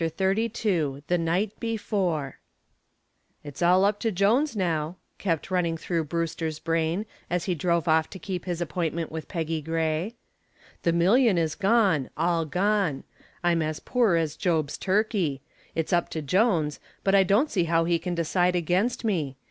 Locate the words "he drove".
7.45-7.87